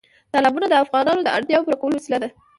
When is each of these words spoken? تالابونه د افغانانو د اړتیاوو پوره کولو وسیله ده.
تالابونه 0.33 0.67
د 0.69 0.73
افغانانو 0.83 1.21
د 1.23 1.29
اړتیاوو 1.37 1.65
پوره 1.67 1.77
کولو 1.81 1.95
وسیله 1.99 2.17
ده. 2.21 2.29